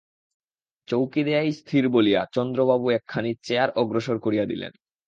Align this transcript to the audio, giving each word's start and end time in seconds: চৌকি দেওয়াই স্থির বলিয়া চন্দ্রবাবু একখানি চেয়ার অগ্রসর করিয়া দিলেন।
চৌকি 0.87 1.21
দেওয়াই 1.23 1.51
স্থির 1.51 1.83
বলিয়া 1.89 2.21
চন্দ্রবাবু 2.33 2.85
একখানি 2.89 3.31
চেয়ার 3.43 3.69
অগ্রসর 3.75 4.17
করিয়া 4.19 4.45
দিলেন। 4.45 4.73